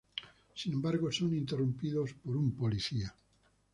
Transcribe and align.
Sin 0.55 0.73
embargo 0.73 1.11
son 1.11 1.35
interrumpidos 1.35 2.13
por 2.15 2.35
un 2.35 2.55
policía. 2.55 3.13